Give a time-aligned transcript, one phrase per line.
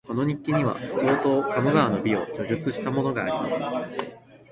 [0.07, 4.11] この日記には、相当鴨川の美を叙述したものがあります